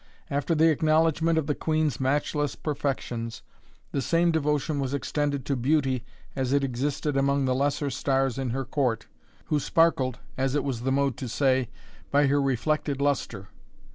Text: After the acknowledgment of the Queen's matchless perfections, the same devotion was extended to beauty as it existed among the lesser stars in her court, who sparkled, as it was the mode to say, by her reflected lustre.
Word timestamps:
After 0.31 0.55
the 0.55 0.67
acknowledgment 0.71 1.37
of 1.37 1.45
the 1.45 1.53
Queen's 1.53 1.99
matchless 1.99 2.55
perfections, 2.55 3.43
the 3.91 4.01
same 4.01 4.31
devotion 4.31 4.79
was 4.79 4.95
extended 4.95 5.45
to 5.45 5.55
beauty 5.55 6.03
as 6.35 6.53
it 6.53 6.63
existed 6.63 7.15
among 7.15 7.45
the 7.45 7.53
lesser 7.53 7.91
stars 7.91 8.39
in 8.39 8.49
her 8.49 8.65
court, 8.65 9.05
who 9.45 9.59
sparkled, 9.59 10.17
as 10.39 10.55
it 10.55 10.63
was 10.63 10.81
the 10.81 10.91
mode 10.91 11.17
to 11.17 11.29
say, 11.29 11.69
by 12.09 12.25
her 12.25 12.41
reflected 12.41 12.99
lustre. 12.99 13.49